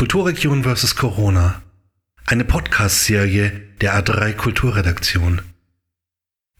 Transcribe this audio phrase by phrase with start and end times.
[0.00, 0.96] Kulturregion vs.
[0.96, 1.60] Corona.
[2.24, 3.52] Eine Podcast-Serie
[3.82, 5.42] der A3 Kulturredaktion.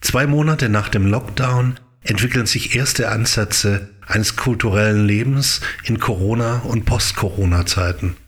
[0.03, 6.84] Zwei Monate nach dem Lockdown entwickeln sich erste Ansätze eines kulturellen Lebens in Corona- und
[6.84, 8.19] Post-Corona-Zeiten.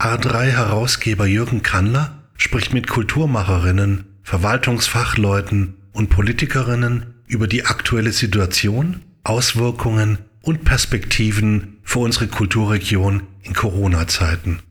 [0.00, 10.64] A3-Herausgeber Jürgen Kandler spricht mit Kulturmacherinnen, Verwaltungsfachleuten und Politikerinnen über die aktuelle Situation, Auswirkungen und
[10.64, 14.62] Perspektiven für unsere Kulturregion in Corona-Zeiten.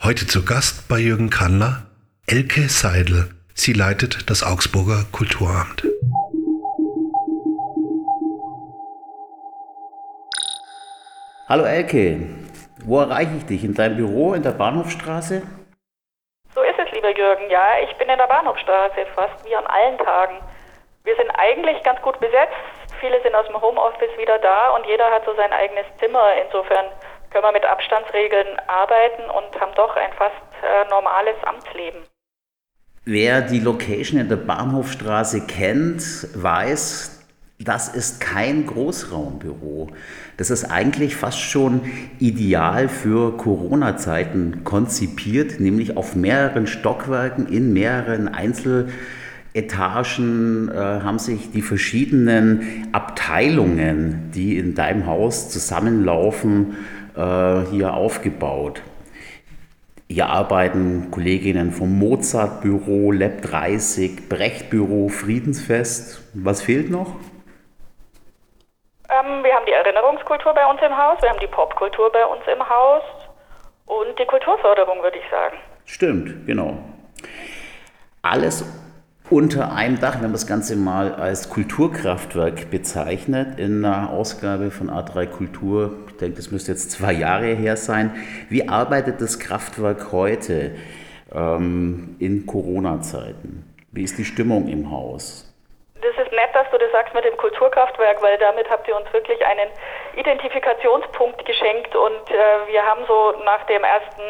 [0.00, 1.86] Heute zu Gast bei Jürgen Kandler
[2.28, 3.30] Elke Seidel.
[3.52, 5.82] Sie leitet das Augsburger Kulturamt.
[11.48, 12.28] Hallo Elke,
[12.84, 13.64] wo erreiche ich dich?
[13.64, 15.42] In deinem Büro in der Bahnhofstraße?
[16.54, 17.50] So ist es, lieber Jürgen.
[17.50, 20.36] Ja, ich bin in der Bahnhofstraße, fast wie an allen Tagen.
[21.02, 22.85] Wir sind eigentlich ganz gut besetzt.
[23.06, 26.24] Viele sind aus dem Homeoffice wieder da und jeder hat so sein eigenes Zimmer.
[26.44, 26.86] Insofern
[27.30, 32.00] können wir mit Abstandsregeln arbeiten und haben doch ein fast äh, normales Amtsleben.
[33.04, 36.02] Wer die Location in der Bahnhofstraße kennt,
[36.34, 37.24] weiß,
[37.60, 39.90] das ist kein Großraumbüro.
[40.36, 41.82] Das ist eigentlich fast schon
[42.18, 48.26] ideal für Corona-Zeiten konzipiert, nämlich auf mehreren Stockwerken in mehreren
[49.56, 56.76] Einzeletagen äh, haben sich die verschiedenen Abteilungen, die in deinem Haus zusammenlaufen,
[57.16, 58.82] äh, hier aufgebaut.
[60.08, 66.22] Hier arbeiten Kolleginnen vom Mozart-Büro, Lab 30, Brecht-Büro, Friedensfest.
[66.34, 67.16] Was fehlt noch?
[69.08, 72.42] Ähm, wir haben die Erinnerungskultur bei uns im Haus, wir haben die Popkultur bei uns
[72.52, 73.02] im Haus
[73.86, 75.56] und die Kulturförderung, würde ich sagen.
[75.86, 76.78] Stimmt, genau.
[78.22, 78.64] Alles
[79.30, 80.16] unter einem Dach.
[80.16, 85.92] Wir haben das Ganze mal als Kulturkraftwerk bezeichnet in einer Ausgabe von A3 Kultur.
[86.08, 88.14] Ich denke, das müsste jetzt zwei Jahre her sein.
[88.48, 90.76] Wie arbeitet das Kraftwerk heute
[91.34, 93.64] ähm, in Corona-Zeiten?
[93.90, 95.42] Wie ist die Stimmung im Haus?
[96.00, 99.12] Das ist nett, dass du das sagst mit dem Kulturkraftwerk, weil damit habt ihr uns
[99.12, 99.70] wirklich einen
[100.14, 104.22] Identifikationspunkt geschenkt und äh, wir haben so nach dem ersten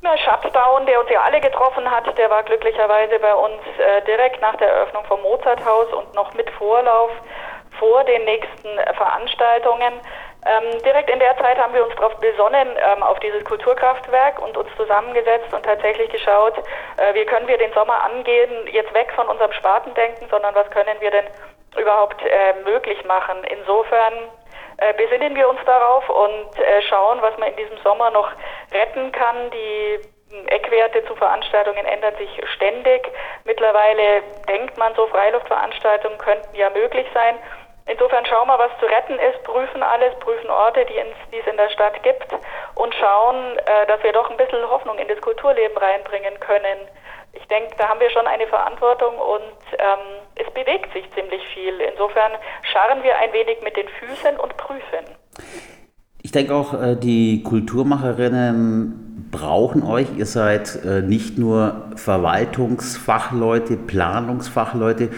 [0.00, 4.40] na, Shutdown, der uns ja alle getroffen hat, der war glücklicherweise bei uns äh, direkt
[4.40, 7.10] nach der Eröffnung vom Mozarthaus und noch mit Vorlauf
[7.78, 9.94] vor den nächsten äh, Veranstaltungen.
[10.46, 14.56] Ähm, direkt in der Zeit haben wir uns darauf besonnen, ähm, auf dieses Kulturkraftwerk und
[14.56, 16.56] uns zusammengesetzt und tatsächlich geschaut,
[16.96, 21.00] äh, wie können wir den Sommer angehen, jetzt weg von unserem Spartendenken, sondern was können
[21.00, 21.26] wir denn
[21.76, 23.42] überhaupt äh, möglich machen.
[23.44, 24.14] Insofern
[24.96, 28.30] besinnen wir uns darauf und äh, schauen, was man in diesem Sommer noch
[28.72, 29.50] retten kann.
[29.50, 29.98] Die
[30.46, 33.10] Eckwerte zu Veranstaltungen ändern sich ständig.
[33.44, 37.38] Mittlerweile denkt man so, Freiluftveranstaltungen könnten ja möglich sein.
[37.86, 41.46] Insofern schauen wir, was zu retten ist, prüfen alles, prüfen Orte, die, ins, die es
[41.46, 42.26] in der Stadt gibt
[42.74, 46.78] und schauen, äh, dass wir doch ein bisschen Hoffnung in das Kulturleben reinbringen können.
[47.32, 51.74] Ich denke, da haben wir schon eine Verantwortung und ähm, es bewegt sich ziemlich viel.
[51.92, 52.32] Insofern
[52.72, 55.04] scharren wir ein wenig mit den Füßen und prüfen.
[56.22, 60.06] Ich denke auch, äh, die Kulturmacherinnen brauchen euch.
[60.16, 65.10] Ihr seid äh, nicht nur Verwaltungsfachleute, Planungsfachleute.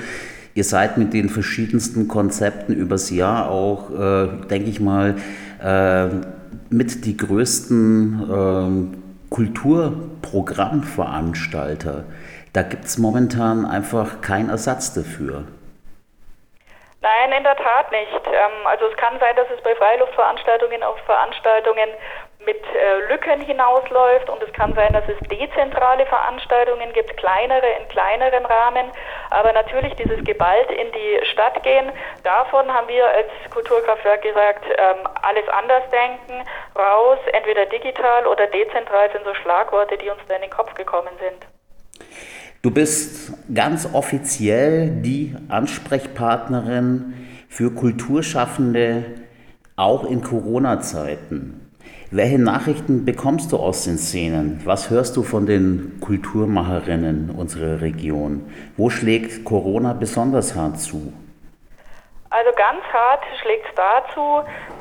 [0.55, 5.17] Ihr seid mit den verschiedensten Konzepten übers Jahr auch, äh, denke ich mal,
[6.71, 8.97] mit die größten äh,
[9.31, 12.05] Kulturprogrammveranstalter.
[12.53, 15.45] Da gibt es momentan einfach keinen Ersatz dafür.
[17.03, 18.27] Nein, in der Tat nicht.
[18.27, 21.89] Ähm, also es kann sein, dass es bei Freiluftveranstaltungen auf Veranstaltungen
[22.45, 27.89] mit äh, Lücken hinausläuft und es kann sein, dass es dezentrale Veranstaltungen gibt, kleinere in
[27.89, 28.91] kleineren Rahmen,
[29.31, 31.93] aber natürlich dieses geballt in die Stadt gehen,
[32.25, 36.45] davon haben wir als Kulturkraftwerk gesagt, ähm, alles anders denken,
[36.77, 41.13] raus, entweder digital oder dezentral sind so Schlagworte, die uns da in den Kopf gekommen
[41.19, 41.47] sind.
[42.63, 47.15] Du bist ganz offiziell die Ansprechpartnerin
[47.49, 49.05] für Kulturschaffende
[49.77, 51.71] auch in Corona-Zeiten.
[52.11, 54.61] Welche Nachrichten bekommst du aus den Szenen?
[54.67, 58.53] Was hörst du von den Kulturmacherinnen unserer Region?
[58.77, 61.15] Wo schlägt Corona besonders hart zu?
[62.29, 64.21] Also ganz hart schlägt es dazu,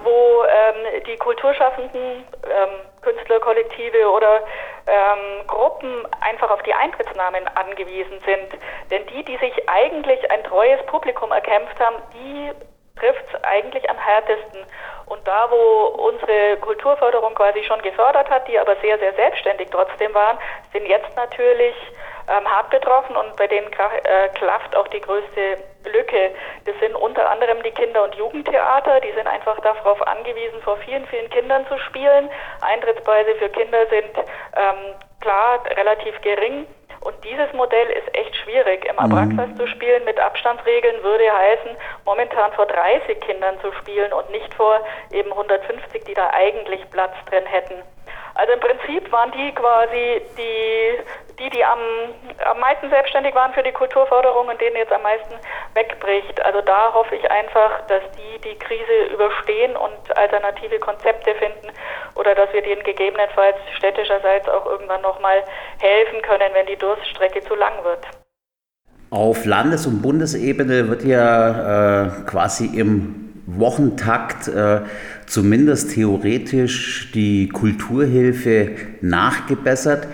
[0.04, 2.70] wo ähm, die Kulturschaffenden, ähm,
[3.02, 4.44] Künstlerkollektive oder
[4.88, 8.62] ähm, Gruppen einfach auf die Eintrittsnahmen angewiesen sind.
[8.92, 12.52] Denn die, die sich eigentlich ein treues Publikum erkämpft haben, die
[13.00, 14.66] trifft es eigentlich am härtesten.
[15.06, 20.14] Und da, wo unsere Kulturförderung quasi schon gefördert hat, die aber sehr, sehr selbstständig trotzdem
[20.14, 20.38] waren,
[20.72, 21.76] sind jetzt natürlich
[22.30, 25.58] ähm, hart betroffen und bei denen äh, klafft auch die größte
[25.92, 26.32] Lücke.
[26.66, 31.06] Das sind unter anderem die Kinder- und Jugendtheater, die sind einfach darauf angewiesen, vor vielen,
[31.08, 32.30] vielen Kindern zu spielen.
[32.62, 34.16] Eintrittspreise für Kinder sind
[34.56, 36.68] ähm, klar relativ gering.
[37.02, 38.86] Und dieses Modell ist echt schwierig.
[38.86, 39.58] Im Abraxas mhm.
[39.58, 41.72] zu spielen mit Abstandsregeln würde heißen,
[42.06, 44.82] momentan vor 30 Kindern zu spielen und nicht vor
[45.12, 47.84] eben 150, die da eigentlich Platz drin hätten.
[48.40, 51.80] Also im Prinzip waren die quasi die, die, die am,
[52.50, 55.36] am meisten selbstständig waren für die Kulturförderung und denen jetzt am meisten
[55.74, 56.42] wegbricht.
[56.46, 61.68] Also da hoffe ich einfach, dass die die Krise überstehen und alternative Konzepte finden
[62.16, 65.44] oder dass wir denen gegebenenfalls städtischerseits auch irgendwann nochmal
[65.80, 68.08] helfen können, wenn die Durststrecke zu lang wird.
[69.12, 73.19] Auf Landes- und Bundesebene wird ja äh, quasi im
[73.58, 74.82] Wochentakt äh,
[75.26, 80.08] zumindest theoretisch die Kulturhilfe nachgebessert.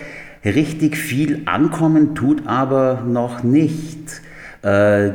[0.44, 4.20] Richtig viel ankommen tut aber noch nicht.
[4.62, 5.10] Äh,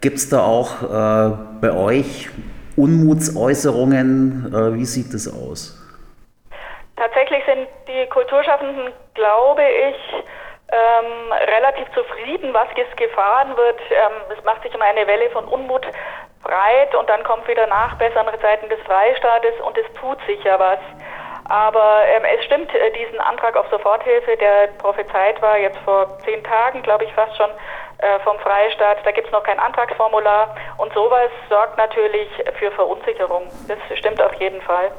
[0.00, 2.28] Gibt es da auch äh, bei euch
[2.76, 4.52] Unmutsäußerungen?
[4.52, 5.80] Äh, wie sieht das aus?
[6.96, 9.96] Tatsächlich sind die Kulturschaffenden, glaube ich,
[10.68, 13.80] ähm, relativ zufrieden, was gefahren wird.
[13.90, 15.86] Ähm, es macht sich immer eine Welle von Unmut
[16.44, 20.78] breit und dann kommt wieder Nachbessern Seiten des Freistaates und es tut sich ja was.
[21.46, 26.42] Aber ähm, es stimmt, äh, diesen Antrag auf Soforthilfe, der prophezeit war, jetzt vor zehn
[26.42, 27.50] Tagen, glaube ich, fast schon
[27.98, 33.42] äh, vom Freistaat, da gibt es noch kein Antragsformular und sowas sorgt natürlich für Verunsicherung.
[33.68, 34.90] Das stimmt auf jeden Fall.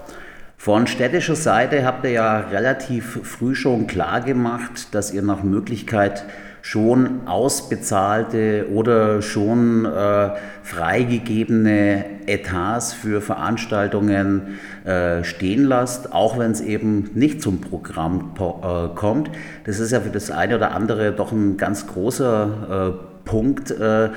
[0.58, 6.24] Von städtischer Seite habt ihr ja relativ früh schon klar gemacht, dass ihr nach Möglichkeit
[6.66, 10.32] schon ausbezahlte oder schon äh,
[10.64, 18.96] freigegebene Etats für Veranstaltungen äh, stehen lasst, auch wenn es eben nicht zum Programm äh,
[18.96, 19.30] kommt.
[19.66, 24.10] Das ist ja für das eine oder andere doch ein ganz großer äh, Punkt, äh,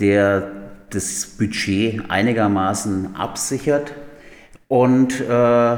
[0.00, 0.50] der
[0.90, 3.92] das Budget einigermaßen absichert.
[4.66, 5.76] Und äh,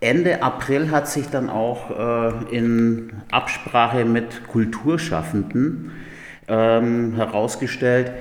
[0.00, 5.90] Ende April hat sich dann auch äh, in Absprache mit Kulturschaffenden
[6.48, 8.12] ähm, herausgestellt,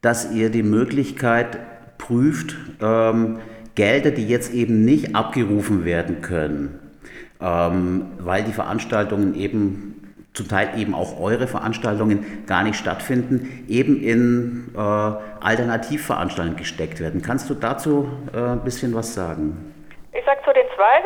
[0.00, 1.58] dass ihr die Möglichkeit
[1.98, 3.38] prüft, ähm,
[3.74, 6.78] Gelder, die jetzt eben nicht abgerufen werden können,
[7.40, 9.94] ähm, weil die Veranstaltungen eben
[10.34, 17.22] zum Teil eben auch eure Veranstaltungen gar nicht stattfinden, eben in äh, Alternativveranstaltungen gesteckt werden.
[17.22, 19.56] Kannst du dazu äh, ein bisschen was sagen?
[20.48, 21.02] Zu den zwei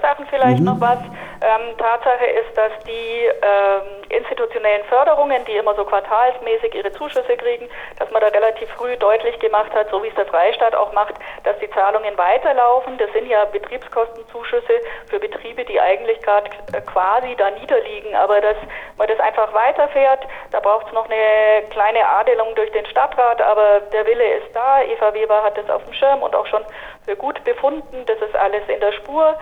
[0.00, 0.64] Sachen vielleicht mhm.
[0.64, 0.96] noch was.
[1.42, 7.68] Ähm, Tatsache ist, dass die ähm, institutionellen Förderungen, die immer so quartalsmäßig ihre Zuschüsse kriegen,
[7.98, 11.14] dass man da relativ früh deutlich gemacht hat, so wie es der Freistaat auch macht,
[11.44, 12.96] dass die Zahlungen weiterlaufen.
[12.98, 18.56] Das sind ja Betriebskostenzuschüsse für Betriebe, die eigentlich gerade äh, quasi da niederliegen, aber dass
[18.96, 23.80] man das einfach weiterfährt, da braucht es noch eine kleine Adelung durch den Stadtrat, aber
[23.92, 24.82] der Wille ist da.
[24.82, 26.64] Eva Weber hat das auf dem Schirm und auch schon
[27.04, 28.04] für gut befunden.
[28.06, 29.36] Das ist alles in der Spur.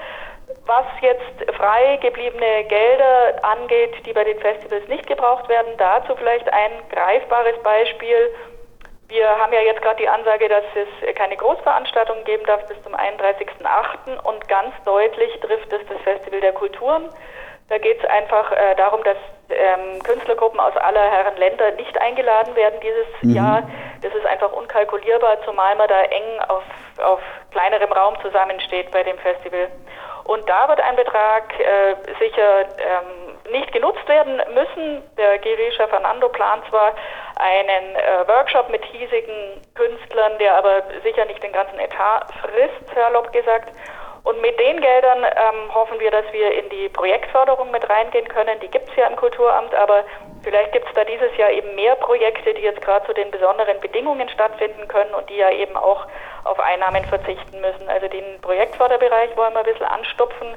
[0.66, 6.50] Was jetzt frei gebliebene Gelder angeht, die bei den Festivals nicht gebraucht werden, dazu vielleicht
[6.52, 8.30] ein greifbares Beispiel.
[9.08, 12.94] Wir haben ja jetzt gerade die Ansage, dass es keine Großveranstaltungen geben darf bis zum
[12.94, 14.18] 31.08.
[14.22, 17.08] und ganz deutlich trifft es das Festival der Kulturen.
[17.68, 19.16] Da geht es einfach äh, darum, dass
[19.48, 23.34] ähm, Künstlergruppen aus aller Herren Länder nicht eingeladen werden dieses mhm.
[23.34, 23.70] Jahr.
[24.02, 26.64] Das ist einfach unkalkulierbar, zumal man da eng auf,
[26.98, 27.20] auf
[27.52, 29.68] kleinerem Raum zusammensteht bei dem Festival.
[30.24, 35.02] Und da wird ein Betrag äh, sicher ähm, nicht genutzt werden müssen.
[35.16, 36.94] Der Girisha Fernando plant zwar
[37.36, 43.32] einen äh, Workshop mit hiesigen Künstlern, der aber sicher nicht den ganzen Etat frisst, salopp
[43.32, 43.70] gesagt.
[44.24, 48.58] Und mit den Geldern ähm, hoffen wir, dass wir in die Projektförderung mit reingehen können.
[48.60, 50.02] Die gibt es ja im Kulturamt, aber
[50.42, 53.78] vielleicht gibt es da dieses Jahr eben mehr Projekte, die jetzt gerade zu den besonderen
[53.80, 56.06] Bedingungen stattfinden können und die ja eben auch
[56.44, 57.86] auf Einnahmen verzichten müssen.
[57.88, 60.56] Also den Projektförderbereich wollen wir ein bisschen anstupfen.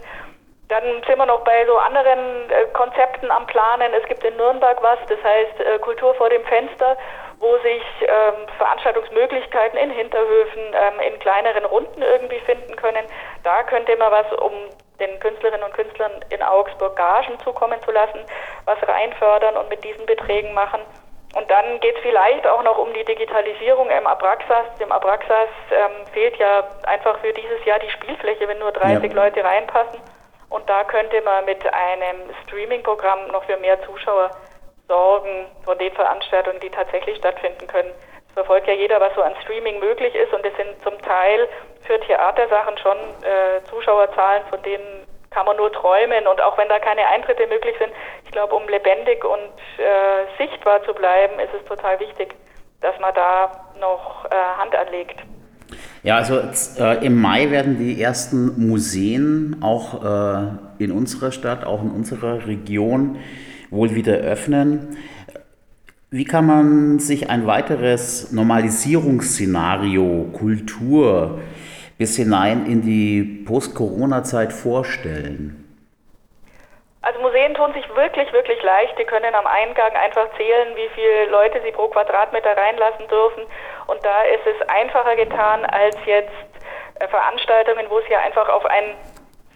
[0.69, 3.93] Dann sind wir noch bei so anderen äh, Konzepten am Planen.
[3.93, 6.97] Es gibt in Nürnberg was, das heißt äh, Kultur vor dem Fenster,
[7.39, 13.05] wo sich ähm, Veranstaltungsmöglichkeiten in Hinterhöfen ähm, in kleineren Runden irgendwie finden können.
[13.47, 14.51] Da könnte man was, um
[14.99, 18.19] den Künstlerinnen und Künstlern in Augsburg Gagen zukommen zu lassen,
[18.65, 20.81] was reinfördern und mit diesen Beträgen machen.
[21.33, 24.65] Und dann geht es vielleicht auch noch um die Digitalisierung im Abraxas.
[24.81, 29.15] Dem Abraxas ähm, fehlt ja einfach für dieses Jahr die Spielfläche, wenn nur 30 ja.
[29.15, 30.01] Leute reinpassen.
[30.49, 34.31] Und da könnte man mit einem Streaming-Programm noch für mehr Zuschauer
[34.89, 37.93] sorgen von den Veranstaltungen, die tatsächlich stattfinden können.
[38.37, 41.47] Verfolgt ja jeder, was so an Streaming möglich ist und es sind zum Teil
[41.81, 46.77] für Theatersachen schon äh, Zuschauerzahlen, von denen kann man nur träumen und auch wenn da
[46.77, 47.91] keine Eintritte möglich sind,
[48.25, 52.35] ich glaube, um lebendig und äh, sichtbar zu bleiben, ist es total wichtig,
[52.81, 55.19] dass man da noch äh, Hand anlegt.
[56.03, 56.39] Ja, also
[56.79, 62.45] äh, im Mai werden die ersten Museen auch äh, in unserer Stadt, auch in unserer
[62.45, 63.17] Region
[63.71, 64.97] wohl wieder öffnen.
[66.09, 71.41] Wie kann man sich ein weiteres Normalisierungsszenario Kultur
[71.97, 75.65] bis hinein in die Post-Corona-Zeit vorstellen?
[77.01, 78.97] Also Museen tun sich wirklich, wirklich leicht.
[78.97, 83.43] Die können am Eingang einfach zählen, wie viele Leute sie pro Quadratmeter reinlassen dürfen.
[83.87, 86.31] Und da ist es einfacher getan als jetzt
[87.01, 88.95] äh, Veranstaltungen, wo es ja einfach auf ein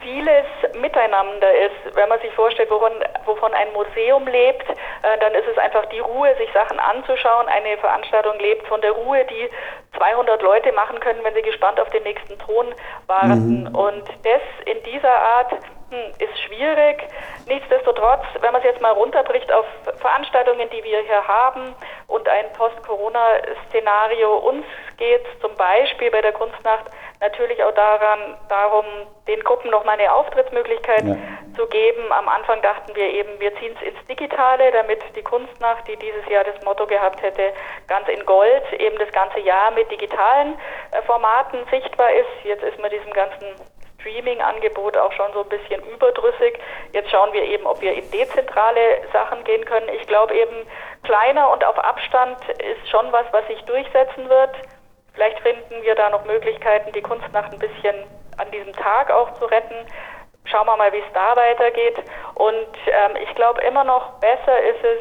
[0.01, 0.45] vieles
[0.79, 1.95] miteinander ist.
[1.95, 2.91] Wenn man sich vorstellt, wovon,
[3.25, 7.47] wovon ein Museum lebt, äh, dann ist es einfach die Ruhe, sich Sachen anzuschauen.
[7.47, 9.49] Eine Veranstaltung lebt von der Ruhe, die
[9.97, 12.67] 200 Leute machen können, wenn sie gespannt auf den nächsten Ton
[13.07, 13.63] warten.
[13.63, 13.75] Mhm.
[13.75, 15.51] Und das in dieser Art
[15.91, 17.03] hm, ist schwierig.
[17.47, 19.65] Nichtsdestotrotz, wenn man es jetzt mal runterbricht auf
[19.97, 21.75] Veranstaltungen, die wir hier haben
[22.07, 24.65] und ein Post-Corona-Szenario, uns
[24.97, 26.85] geht es zum Beispiel bei der Kunstnacht
[27.21, 28.85] natürlich auch daran, darum,
[29.27, 31.15] den Gruppen nochmal eine Auftrittsmöglichkeit ja.
[31.55, 32.11] zu geben.
[32.11, 36.27] Am Anfang dachten wir eben, wir ziehen es ins Digitale, damit die Kunstnacht, die dieses
[36.27, 37.53] Jahr das Motto gehabt hätte,
[37.87, 40.57] ganz in Gold, eben das ganze Jahr mit digitalen
[40.91, 42.43] äh, Formaten sichtbar ist.
[42.43, 43.55] Jetzt ist man diesem ganzen
[43.99, 46.57] Streaming-Angebot auch schon so ein bisschen überdrüssig.
[46.91, 49.89] Jetzt schauen wir eben, ob wir in dezentrale Sachen gehen können.
[49.89, 50.65] Ich glaube eben,
[51.03, 54.55] kleiner und auf Abstand ist schon was, was sich durchsetzen wird.
[55.21, 57.93] Vielleicht finden wir da noch Möglichkeiten, die Kunstnacht ein bisschen
[58.37, 59.75] an diesem Tag auch zu retten.
[60.45, 61.95] Schauen wir mal, wie es da weitergeht.
[62.33, 64.97] Und ähm, ich glaube immer noch besser ist es,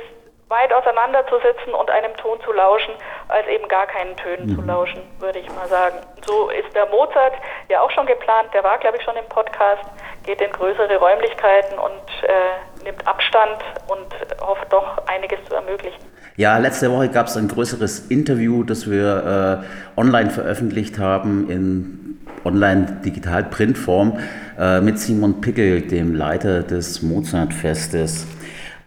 [0.51, 2.93] weit auseinanderzusitzen und einem Ton zu lauschen,
[3.29, 4.57] als eben gar keinen Tönen mhm.
[4.57, 5.97] zu lauschen, würde ich mal sagen.
[6.27, 7.33] So ist der Mozart
[7.71, 9.85] ja auch schon geplant, der war, glaube ich, schon im Podcast,
[10.27, 16.10] geht in größere Räumlichkeiten und äh, nimmt Abstand und hofft doch einiges zu ermöglichen.
[16.41, 22.17] Ja, letzte Woche gab es ein größeres Interview, das wir äh, online veröffentlicht haben in
[22.47, 24.17] Online-Digital-Printform
[24.59, 28.25] äh, mit Simon Pickel, dem Leiter des Mozart-Festes.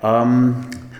[0.01, 0.55] Ähm,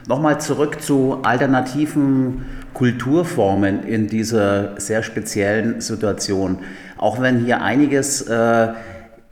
[0.08, 6.60] Nochmal zurück zu alternativen Kulturformen in dieser sehr speziellen Situation.
[6.98, 8.68] Auch wenn hier einiges äh,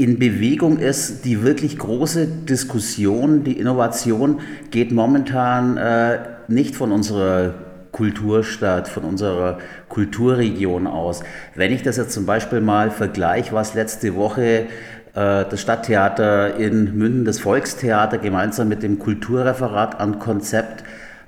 [0.02, 4.40] in Bewegung ist, die wirklich große Diskussion, die Innovation
[4.72, 6.18] geht momentan äh,
[6.48, 7.54] nicht von unserer
[7.92, 11.22] Kulturstadt, von unserer Kulturregion aus.
[11.54, 14.66] Wenn ich das jetzt zum Beispiel mal vergleiche, was letzte Woche äh,
[15.14, 20.84] das Stadttheater in Münden, das Volkstheater, gemeinsam mit dem Kulturreferat an Konzept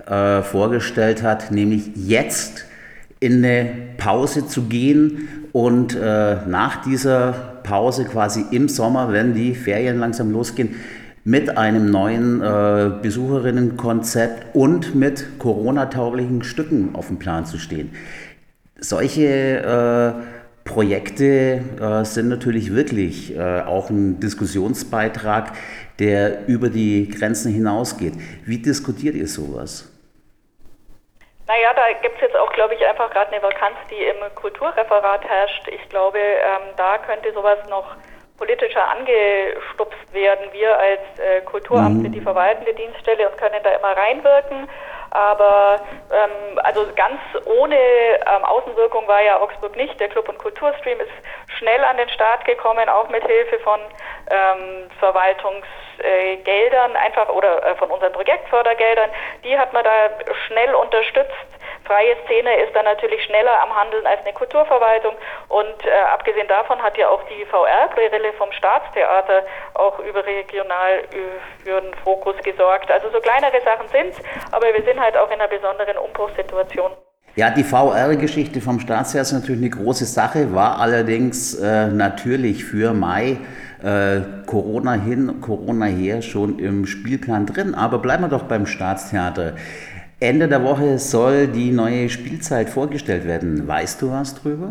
[0.08, 2.65] äh, vorgestellt hat, nämlich jetzt
[3.20, 9.55] in eine Pause zu gehen und äh, nach dieser Pause quasi im Sommer, wenn die
[9.55, 10.75] Ferien langsam losgehen,
[11.25, 17.91] mit einem neuen äh, Besucherinnenkonzept und mit Corona-tauglichen Stücken auf dem Plan zu stehen.
[18.79, 19.24] Solche
[20.20, 25.53] äh, Projekte äh, sind natürlich wirklich äh, auch ein Diskussionsbeitrag,
[26.00, 28.13] der über die Grenzen hinausgeht.
[28.46, 29.93] Wie diskutiert ihr sowas?
[31.48, 35.28] Naja, da gibt es jetzt auch, glaube ich, einfach gerade eine Vakanz, die im Kulturreferat
[35.28, 35.68] herrscht.
[35.68, 37.96] Ich glaube, ähm, da könnte sowas noch
[38.38, 40.48] politischer angestupst werden.
[40.52, 42.14] Wir als äh, Kulturamt sind mhm.
[42.14, 44.70] die verwaltende Dienststelle und können da immer reinwirken.
[45.13, 45.79] Aber
[46.12, 50.00] ähm, also ganz ohne ähm, Außenwirkung war ja Augsburg nicht.
[50.00, 51.12] Der Club- und Kulturstream ist
[51.60, 53.79] schnell an den Start gekommen, auch mit Hilfe von
[54.32, 59.12] ähm, Verwaltungsgeldern, äh, einfach oder äh, von unseren Projektfördergeldern.
[59.43, 60.10] Die hat man da
[60.48, 61.53] schnell unterstützt
[61.86, 65.13] freie Szene ist dann natürlich schneller am Handeln als eine Kulturverwaltung.
[65.50, 71.78] Und äh, abgesehen davon hat ja auch die VR-Brille vom Staatstheater auch überregional äh, für
[71.78, 72.92] einen Fokus gesorgt.
[72.92, 74.13] Also so kleinere Sachen sind
[74.52, 76.92] aber wir sind halt auch in einer besonderen Umbruchssituation.
[77.36, 82.94] Ja, die VR-Geschichte vom Staatstheater ist natürlich eine große Sache, war allerdings äh, natürlich für
[82.94, 83.38] Mai
[83.82, 87.74] äh, Corona hin, Corona her schon im Spielplan drin.
[87.74, 89.54] Aber bleiben wir doch beim Staatstheater.
[90.24, 93.68] Ende der Woche soll die neue Spielzeit vorgestellt werden.
[93.68, 94.70] Weißt du was drüber?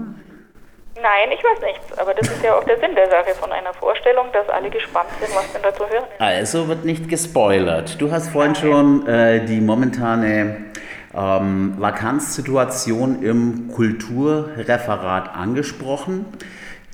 [0.95, 1.99] Nein, ich weiß nichts.
[1.99, 5.11] Aber das ist ja auch der Sinn der Sache von einer Vorstellung, dass alle gespannt
[5.21, 6.21] sind, was denn da zu hören ist.
[6.21, 8.01] Also wird nicht gespoilert.
[8.01, 10.57] Du hast vorhin schon äh, die momentane
[11.15, 16.25] ähm, Vakanzsituation im Kulturreferat angesprochen.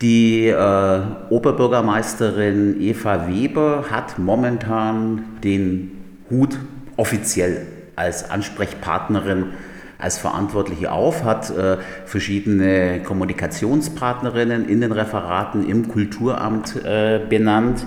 [0.00, 1.00] Die äh,
[1.30, 6.56] Oberbürgermeisterin Eva Weber hat momentan den Hut
[6.96, 9.52] offiziell als Ansprechpartnerin
[9.98, 17.84] als Verantwortliche auf, hat äh, verschiedene Kommunikationspartnerinnen in den Referaten im Kulturamt äh, benannt.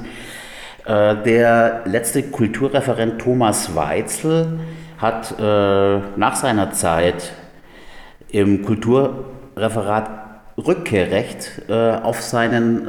[0.85, 4.59] Äh, der letzte Kulturreferent Thomas Weitzel
[4.97, 7.31] hat äh, nach seiner Zeit
[8.29, 10.09] im Kulturreferat
[10.57, 12.85] Rückkehrrecht äh, auf seinen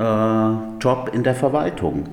[0.80, 2.08] Job in der Verwaltung.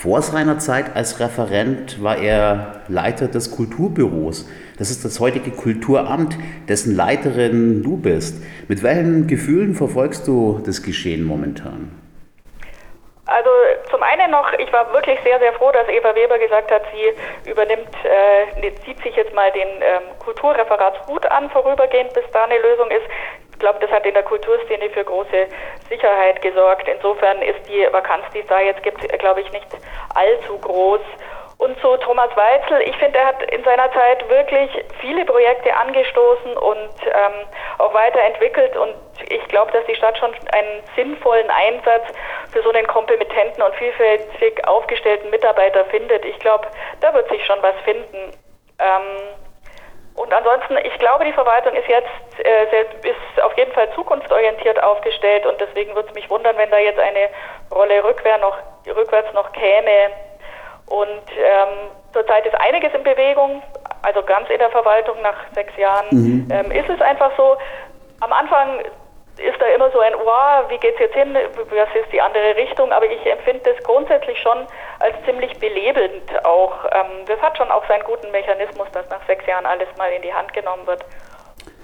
[0.00, 4.48] Vor seiner Zeit als Referent war er Leiter des Kulturbüros.
[4.78, 6.38] Das ist das heutige Kulturamt,
[6.68, 8.40] dessen Leiterin du bist.
[8.68, 11.90] Mit welchen Gefühlen verfolgst du das Geschehen momentan?
[13.26, 13.50] Also
[13.90, 17.50] zum einen noch, ich war wirklich sehr, sehr froh, dass Eva Weber gesagt hat, sie
[17.50, 22.88] übernimmt, äh, zieht sich jetzt mal den ähm, Kulturreferatshut an, vorübergehend, bis da eine Lösung
[22.92, 23.06] ist.
[23.58, 25.48] Ich glaube, das hat in der Kulturszene für große
[25.88, 26.86] Sicherheit gesorgt.
[26.86, 29.66] Insofern ist die Vakanz, die es da jetzt gibt, glaube ich, nicht
[30.14, 31.00] allzu groß.
[31.56, 36.56] Und zu Thomas Weitzel, ich finde, er hat in seiner Zeit wirklich viele Projekte angestoßen
[36.56, 37.48] und ähm,
[37.78, 38.76] auch weiterentwickelt.
[38.76, 38.94] Und
[39.28, 42.04] ich glaube, dass die Stadt schon einen sinnvollen Einsatz
[42.52, 46.24] für so einen kompetenten und vielfältig aufgestellten Mitarbeiter findet.
[46.24, 46.68] Ich glaube,
[47.00, 48.30] da wird sich schon was finden.
[48.78, 49.47] Ähm,
[50.18, 52.08] und ansonsten, ich glaube, die Verwaltung ist jetzt
[52.44, 56.78] äh, ist auf jeden Fall zukunftsorientiert aufgestellt und deswegen würde es mich wundern, wenn da
[56.78, 57.28] jetzt eine
[57.72, 58.58] Rolle rückwärts noch,
[58.96, 60.10] rückwärts noch käme.
[60.86, 63.62] Und ähm, zurzeit ist einiges in Bewegung,
[64.02, 66.48] also ganz in der Verwaltung nach sechs Jahren mhm.
[66.50, 67.56] ähm, ist es einfach so.
[68.20, 68.80] Am Anfang
[69.38, 72.90] ist da immer so ein, wow, wie geht's jetzt hin, was ist die andere Richtung,
[72.90, 73.84] aber ich empfinde das
[74.38, 74.66] schon
[75.00, 76.84] als ziemlich belebend auch.
[76.92, 80.22] Ähm, das hat schon auch seinen guten Mechanismus, dass nach sechs Jahren alles mal in
[80.22, 81.04] die Hand genommen wird.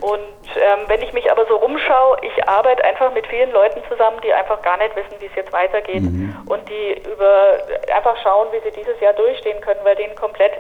[0.01, 0.21] Und
[0.57, 4.33] ähm, wenn ich mich aber so rumschaue, ich arbeite einfach mit vielen Leuten zusammen, die
[4.33, 6.37] einfach gar nicht wissen, wie es jetzt weitergeht mhm.
[6.47, 7.59] und die über
[7.95, 10.53] einfach schauen, wie sie dieses Jahr durchstehen können, weil denen komplett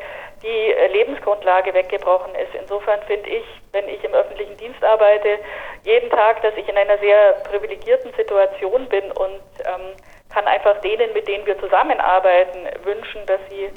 [0.42, 2.54] die Lebensgrundlage weggebrochen ist.
[2.54, 5.38] Insofern finde ich, wenn ich im öffentlichen Dienst arbeite,
[5.82, 9.94] jeden Tag, dass ich in einer sehr privilegierten Situation bin und ähm,
[10.35, 13.71] kann einfach denen, mit denen wir zusammenarbeiten, wünschen, dass sie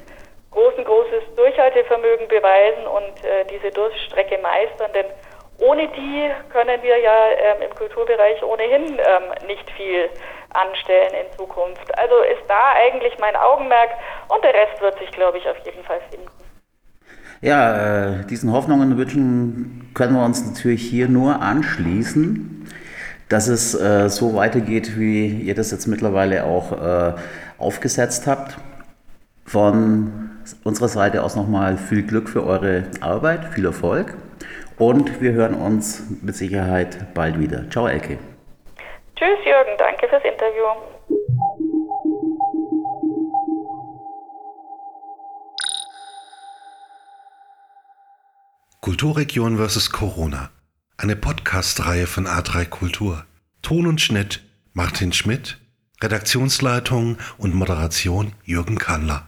[0.50, 5.06] großen, großes Durchhaltevermögen beweisen und äh, diese Durststrecke meistern, denn
[5.58, 10.08] ohne die können wir ja ähm, im Kulturbereich ohnehin ähm, nicht viel
[10.54, 11.98] anstellen in Zukunft.
[11.98, 13.90] Also ist da eigentlich mein Augenmerk
[14.28, 16.30] und der Rest wird sich, glaube ich, auf jeden Fall finden.
[17.40, 22.57] Ja, äh, diesen Hoffnungen und Wünschen können wir uns natürlich hier nur anschließen,
[23.28, 27.14] dass es äh, so weitergeht, wie ihr das jetzt mittlerweile auch äh,
[27.58, 28.56] aufgesetzt habt.
[29.44, 30.30] Von
[30.64, 34.14] unserer Seite aus nochmal viel Glück für eure Arbeit, viel Erfolg
[34.78, 37.68] und wir hören uns mit Sicherheit bald wieder.
[37.70, 38.18] Ciao, Elke.
[39.16, 39.72] Tschüss, Jürgen.
[39.78, 40.64] Danke fürs Interview.
[48.80, 49.90] Kulturregion vs.
[49.90, 50.50] Corona.
[51.00, 53.24] Eine Podcast-Reihe von A3 Kultur.
[53.62, 55.60] Ton und Schnitt Martin Schmidt.
[56.02, 59.27] Redaktionsleitung und Moderation Jürgen Kannler.